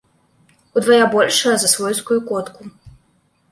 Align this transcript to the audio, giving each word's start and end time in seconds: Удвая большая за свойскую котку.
Удвая 0.73 1.05
большая 1.15 1.53
за 1.57 1.67
свойскую 1.73 2.25
котку. 2.31 2.63